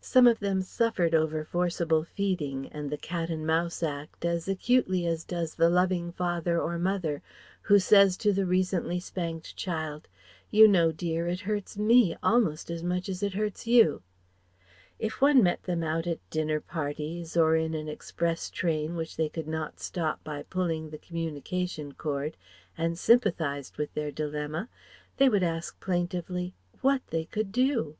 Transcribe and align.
Some 0.00 0.28
of 0.28 0.38
them 0.38 0.62
suffered 0.62 1.16
over 1.16 1.44
forcible 1.44 2.04
feeding 2.04 2.68
and 2.68 2.90
the 2.90 2.96
Cat 2.96 3.28
and 3.28 3.44
Mouse 3.44 3.82
Act 3.82 4.24
as 4.24 4.46
acutely 4.46 5.04
as 5.04 5.24
does 5.24 5.56
the 5.56 5.68
loving 5.68 6.12
father 6.12 6.60
or 6.60 6.78
mother 6.78 7.22
who 7.62 7.80
says 7.80 8.16
to 8.18 8.32
the 8.32 8.46
recently 8.46 9.00
spanked 9.00 9.56
child, 9.56 10.06
"You 10.48 10.68
know, 10.68 10.92
dear, 10.92 11.26
it 11.26 11.40
hurts 11.40 11.76
me 11.76 12.14
almost 12.22 12.70
as 12.70 12.84
much 12.84 13.08
as 13.08 13.20
it 13.20 13.34
hurts 13.34 13.66
you." 13.66 14.02
If 15.00 15.20
one 15.20 15.42
met 15.42 15.64
them 15.64 15.82
out 15.82 16.06
at 16.06 16.20
dinner 16.30 16.60
parties, 16.60 17.36
or 17.36 17.56
in 17.56 17.74
an 17.74 17.88
express 17.88 18.50
train 18.50 18.94
which 18.94 19.16
they 19.16 19.28
could 19.28 19.48
not 19.48 19.80
stop 19.80 20.22
by 20.22 20.44
pulling 20.44 20.90
the 20.90 20.98
communication 20.98 21.94
cord, 21.94 22.36
and 22.78 22.96
sympathized 22.96 23.76
with 23.76 23.92
their 23.94 24.12
dilemma, 24.12 24.68
they 25.16 25.28
would 25.28 25.42
ask 25.42 25.80
plaintively 25.80 26.54
what 26.80 27.02
they 27.08 27.24
could 27.24 27.50
do. 27.50 27.96